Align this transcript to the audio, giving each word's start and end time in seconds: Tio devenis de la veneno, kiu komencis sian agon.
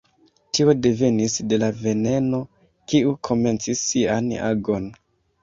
Tio 0.57 0.73
devenis 0.85 1.35
de 1.51 1.59
la 1.63 1.69
veneno, 1.81 2.39
kiu 2.93 3.15
komencis 3.29 3.85
sian 3.93 4.35
agon. 4.49 4.91